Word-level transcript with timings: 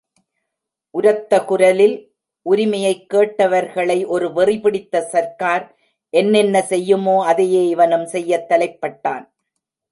உரத்தக் 0.93 1.45
குரலில் 1.45 2.13
உரிமையைக் 2.41 3.05
கேட்டவர்களை 3.13 4.05
ஒரு 4.05 4.33
வெறி 4.33 4.59
பிடித்த 4.59 5.01
சர்க்கார் 5.01 5.77
என்னென்ன 6.09 6.65
செய்யுமோ 6.69 7.25
அதையே 7.25 7.67
இவனும் 7.67 8.05
செய்யத் 8.05 8.51
தலைப்பட்டான். 8.51 9.25